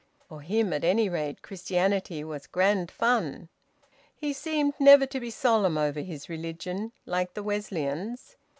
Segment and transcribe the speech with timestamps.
[0.27, 3.49] For him at any rate Christianity was grand fun.
[4.15, 8.35] He seemed never to be solemn over his religion, like the Wesleyans.